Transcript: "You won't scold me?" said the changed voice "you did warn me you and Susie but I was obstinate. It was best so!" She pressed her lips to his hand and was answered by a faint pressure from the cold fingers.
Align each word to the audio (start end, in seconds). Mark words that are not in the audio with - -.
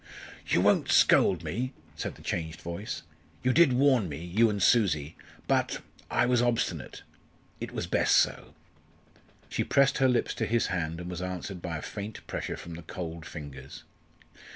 "You 0.47 0.61
won't 0.61 0.89
scold 0.91 1.43
me?" 1.43 1.73
said 1.95 2.15
the 2.15 2.23
changed 2.23 2.59
voice 2.61 3.03
"you 3.43 3.53
did 3.53 3.73
warn 3.73 4.09
me 4.09 4.17
you 4.17 4.49
and 4.49 4.59
Susie 4.59 5.15
but 5.47 5.83
I 6.09 6.25
was 6.25 6.41
obstinate. 6.41 7.03
It 7.59 7.71
was 7.71 7.85
best 7.85 8.15
so!" 8.15 8.55
She 9.47 9.63
pressed 9.63 9.99
her 9.99 10.09
lips 10.09 10.33
to 10.33 10.47
his 10.47 10.65
hand 10.73 10.99
and 10.99 11.07
was 11.07 11.21
answered 11.21 11.61
by 11.61 11.77
a 11.77 11.83
faint 11.83 12.25
pressure 12.25 12.57
from 12.57 12.73
the 12.73 12.81
cold 12.81 13.27
fingers. 13.27 13.83